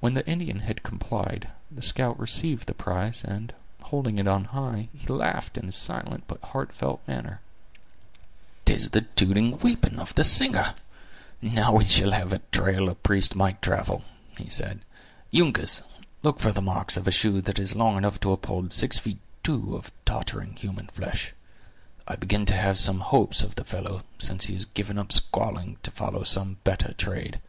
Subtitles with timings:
[0.00, 4.90] When the Indian had complied, the scout received the prize, and holding it on high,
[4.94, 7.40] he laughed in his silent but heartfelt manner.
[8.66, 10.74] "'Tis the tooting we'pon of the singer!
[11.40, 14.04] now we shall have a trail a priest might travel,"
[14.36, 14.80] he said.
[15.32, 15.80] "Uncas,
[16.22, 19.20] look for the marks of a shoe that is long enough to uphold six feet
[19.42, 21.32] two of tottering human flesh.
[22.06, 25.78] I begin to have some hopes of the fellow, since he has given up squalling
[25.82, 27.40] to follow some better trade."